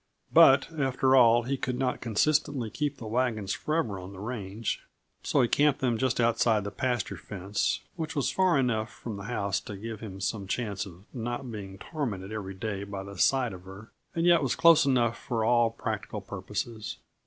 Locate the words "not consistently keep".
1.77-2.97